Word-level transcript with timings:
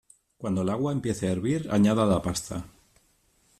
Cuando 0.39 0.63
el 0.63 0.69
agua 0.69 0.93
empiece 0.93 1.27
a 1.27 1.31
hervir 1.31 1.67
añada 1.69 2.07
la 2.07 2.23
pasta. 2.23 2.65